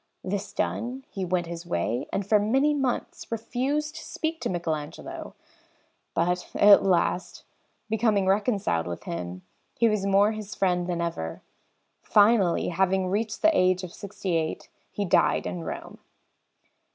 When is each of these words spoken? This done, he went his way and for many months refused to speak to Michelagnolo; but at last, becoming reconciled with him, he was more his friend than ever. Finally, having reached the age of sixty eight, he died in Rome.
This 0.23 0.51
done, 0.51 1.05
he 1.11 1.23
went 1.23 1.45
his 1.45 1.63
way 1.63 2.07
and 2.11 2.25
for 2.25 2.39
many 2.39 2.73
months 2.73 3.31
refused 3.31 3.95
to 3.97 4.03
speak 4.03 4.41
to 4.41 4.49
Michelagnolo; 4.49 5.35
but 6.15 6.49
at 6.55 6.81
last, 6.81 7.43
becoming 7.87 8.25
reconciled 8.25 8.87
with 8.87 9.03
him, 9.03 9.43
he 9.75 9.87
was 9.87 10.07
more 10.07 10.31
his 10.31 10.55
friend 10.55 10.87
than 10.87 11.01
ever. 11.01 11.43
Finally, 12.01 12.69
having 12.69 13.09
reached 13.09 13.43
the 13.43 13.55
age 13.55 13.83
of 13.83 13.93
sixty 13.93 14.35
eight, 14.37 14.69
he 14.89 15.05
died 15.05 15.45
in 15.45 15.63
Rome. 15.63 15.99